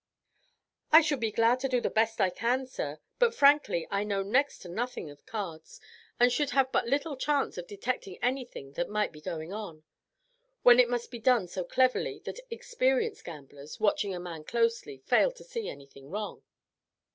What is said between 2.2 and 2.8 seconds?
can,